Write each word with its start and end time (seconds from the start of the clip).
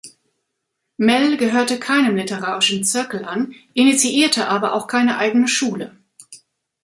Mell 0.97 1.37
gehörte 1.37 1.79
keinem 1.79 2.15
literarischen 2.15 2.83
Zirkel 2.83 3.23
an, 3.23 3.53
initiierte 3.75 4.47
aber 4.47 4.73
auch 4.73 4.87
keine 4.87 5.19
eigene 5.19 5.47
„Schule“. 5.47 5.95